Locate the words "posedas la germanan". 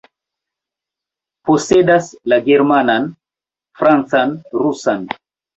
1.49-3.07